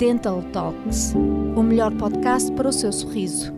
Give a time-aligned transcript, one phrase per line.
[0.00, 1.12] Dental Talks,
[1.54, 3.52] o melhor podcast para o seu sorriso.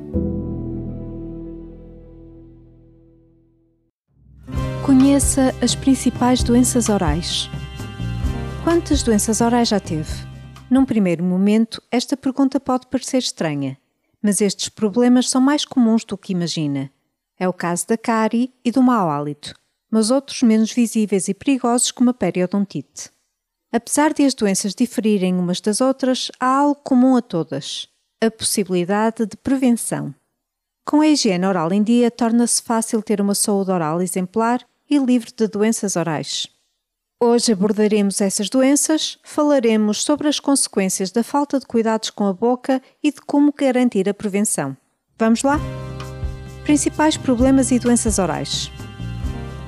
[4.84, 7.49] Conheça as principais doenças orais.
[8.64, 10.11] Quantas doenças orais já teve?
[10.68, 13.79] Num primeiro momento, esta pergunta pode parecer estranha,
[14.20, 16.90] mas estes problemas são mais comuns do que imagina.
[17.38, 19.54] É o caso da cárie e do mau hálito,
[19.88, 23.12] mas outros menos visíveis e perigosos como a periodontite.
[23.73, 27.88] Apesar de as doenças diferirem umas das outras, há algo comum a todas:
[28.20, 30.14] a possibilidade de prevenção.
[30.84, 35.33] Com a higiene oral em dia, torna-se fácil ter uma saúde oral exemplar e livre
[35.34, 36.48] de doenças orais.
[37.24, 42.83] Hoje abordaremos essas doenças, falaremos sobre as consequências da falta de cuidados com a boca
[43.02, 44.77] e de como garantir a prevenção.
[45.16, 45.59] Vamos lá?
[46.64, 48.73] Principais problemas e doenças orais.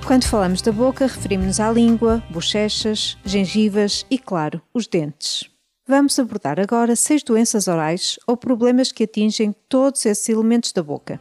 [0.07, 5.51] Quando falamos da boca, referimos-nos à língua, bochechas, gengivas e, claro, os dentes.
[5.89, 11.19] Vamos abordar agora seis doenças orais ou problemas que atingem todos esses elementos da boca.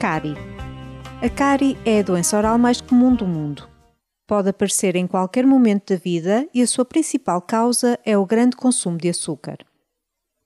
[0.00, 0.34] Cárie.
[1.20, 3.68] A cárie é a doença oral mais comum do mundo.
[4.26, 8.56] Pode aparecer em qualquer momento da vida e a sua principal causa é o grande
[8.56, 9.58] consumo de açúcar.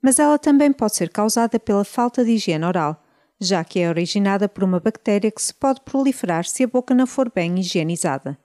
[0.03, 3.01] Mas ela também pode ser causada pela falta de higiene oral,
[3.41, 7.07] já que é originada por uma bactéria que se pode proliferar se a boca não
[7.07, 8.39] for bem higienizada.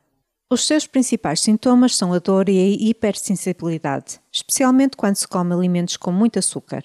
[0.49, 5.95] Os seus principais sintomas são a dor e a hipersensibilidade, especialmente quando se come alimentos
[5.95, 6.83] com muito açúcar.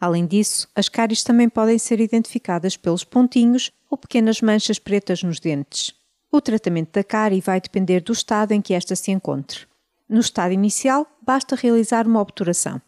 [0.00, 5.38] Além disso, as cáries também podem ser identificadas pelos pontinhos ou pequenas manchas pretas nos
[5.38, 5.94] dentes.
[6.32, 9.66] O tratamento da cárie vai depender do estado em que esta se encontre.
[10.08, 12.80] No estado inicial, basta realizar uma obturação.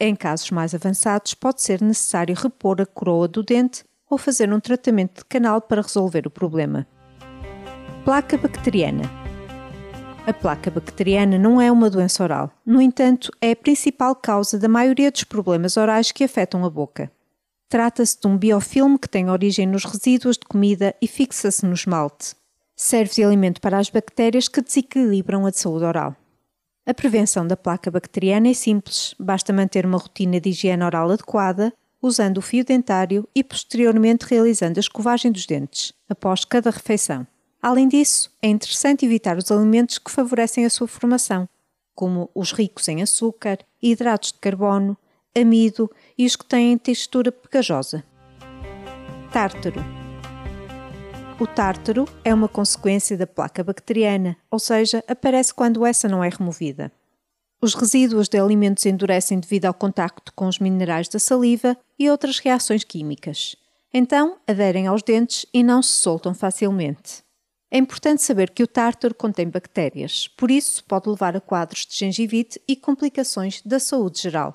[0.00, 4.60] Em casos mais avançados, pode ser necessário repor a coroa do dente ou fazer um
[4.60, 6.86] tratamento de canal para resolver o problema.
[8.04, 9.02] Placa bacteriana.
[10.26, 14.68] A placa bacteriana não é uma doença oral, no entanto, é a principal causa da
[14.68, 17.10] maioria dos problemas orais que afetam a boca.
[17.68, 22.34] Trata-se de um biofilme que tem origem nos resíduos de comida e fixa-se no esmalte.
[22.74, 26.16] Serve de alimento para as bactérias que desequilibram a saúde oral.
[26.86, 31.72] A prevenção da placa bacteriana é simples, basta manter uma rotina de higiene oral adequada,
[32.00, 37.26] usando o fio dentário e posteriormente realizando a escovagem dos dentes, após cada refeição.
[37.60, 41.48] Além disso, é interessante evitar os alimentos que favorecem a sua formação,
[41.94, 44.96] como os ricos em açúcar, hidratos de carbono,
[45.36, 48.04] amido e os que têm textura pegajosa.
[49.32, 49.84] Tártaro.
[51.40, 56.28] O tártaro é uma consequência da placa bacteriana, ou seja, aparece quando essa não é
[56.28, 56.90] removida.
[57.60, 62.38] Os resíduos de alimentos endurecem devido ao contacto com os minerais da saliva e outras
[62.38, 63.56] reações químicas.
[63.92, 67.24] Então, aderem aos dentes e não se soltam facilmente.
[67.70, 71.96] É importante saber que o tártaro contém bactérias, por isso pode levar a quadros de
[71.96, 74.54] gengivite e complicações da saúde geral.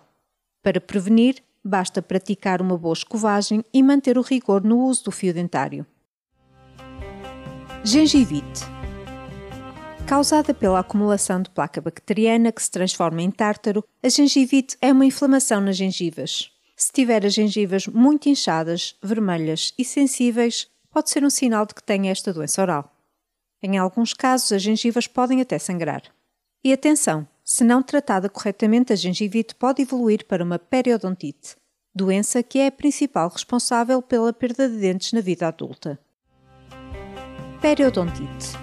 [0.63, 5.33] Para prevenir, basta praticar uma boa escovagem e manter o rigor no uso do fio
[5.33, 5.85] dentário.
[7.83, 8.72] Gengivite
[10.07, 15.05] Causada pela acumulação de placa bacteriana que se transforma em tártaro, a gengivite é uma
[15.05, 16.51] inflamação nas gengivas.
[16.75, 21.83] Se tiver as gengivas muito inchadas, vermelhas e sensíveis, pode ser um sinal de que
[21.83, 22.93] tem esta doença oral.
[23.61, 26.03] Em alguns casos, as gengivas podem até sangrar.
[26.63, 31.55] E atenção, se não tratada corretamente, a gengivite pode evoluir para uma periodontite,
[31.95, 35.97] doença que é a principal responsável pela perda de dentes na vida adulta.
[37.61, 38.62] Periodontite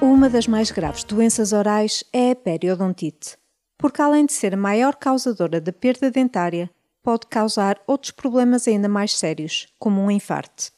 [0.00, 3.36] uma das mais graves doenças orais é a periodontite,
[3.76, 6.70] porque além de ser a maior causadora da perda dentária,
[7.02, 10.70] pode causar outros problemas ainda mais sérios, como um infarto.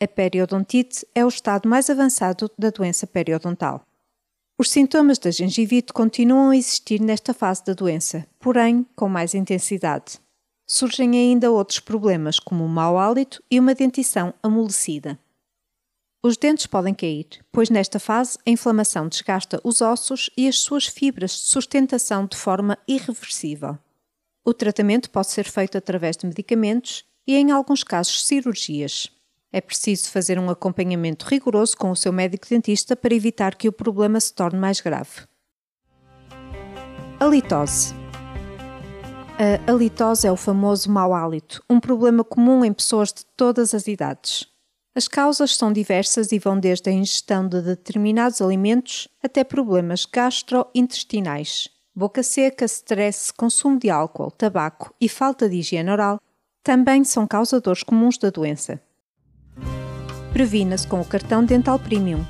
[0.00, 3.84] A periodontite é o estado mais avançado da doença periodontal.
[4.58, 10.18] Os sintomas da gengivite continuam a existir nesta fase da doença, porém com mais intensidade.
[10.66, 15.18] Surgem ainda outros problemas, como o mau hálito e uma dentição amolecida.
[16.26, 20.86] Os dentes podem cair, pois nesta fase a inflamação desgasta os ossos e as suas
[20.86, 23.76] fibras de sustentação de forma irreversível.
[24.42, 29.12] O tratamento pode ser feito através de medicamentos e, em alguns casos, cirurgias.
[29.52, 33.72] É preciso fazer um acompanhamento rigoroso com o seu médico dentista para evitar que o
[33.72, 35.26] problema se torne mais grave.
[37.20, 37.92] Halitose.
[39.38, 43.86] A halitose é o famoso mau hálito, um problema comum em pessoas de todas as
[43.86, 44.53] idades.
[44.96, 51.68] As causas são diversas e vão desde a ingestão de determinados alimentos até problemas gastrointestinais.
[51.92, 56.20] Boca seca, stress, consumo de álcool, tabaco e falta de higiene oral
[56.62, 58.80] também são causadores comuns da doença.
[60.32, 62.24] Previna-se com o cartão Dental Premium.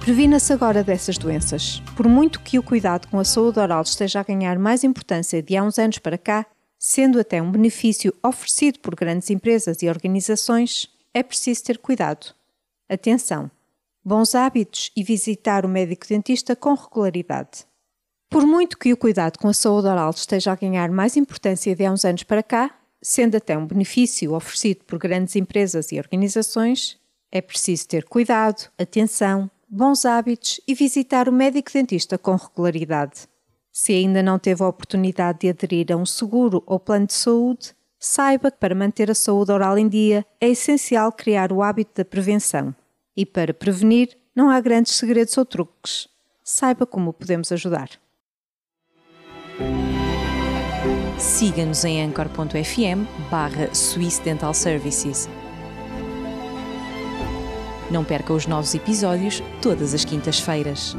[0.00, 1.82] Previna-se agora dessas doenças.
[1.96, 5.56] Por muito que o cuidado com a saúde oral esteja a ganhar mais importância de
[5.56, 6.44] há uns anos para cá,
[6.78, 12.34] sendo até um benefício oferecido por grandes empresas e organizações, é preciso ter cuidado.
[12.86, 13.50] Atenção!
[14.04, 17.64] Bons hábitos e visitar o médico dentista com regularidade.
[18.28, 21.86] Por muito que o cuidado com a saúde oral esteja a ganhar mais importância de
[21.86, 26.98] há uns anos para cá, sendo até um benefício oferecido por grandes empresas e organizações,
[27.32, 33.26] é preciso ter cuidado, atenção, bons hábitos e visitar o médico dentista com regularidade.
[33.72, 37.74] Se ainda não teve a oportunidade de aderir a um seguro ou plano de saúde,
[38.06, 42.04] saiba que para manter a saúde oral em dia é essencial criar o hábito da
[42.04, 42.74] prevenção.
[43.16, 46.08] E para prevenir, não há grandes segredos ou truques.
[46.44, 47.90] Saiba como podemos ajudar.
[51.18, 55.28] Siga-nos em anchor.fm barra Swiss Dental Services
[57.90, 60.96] não perca os novos episódios todas as quintas-feiras.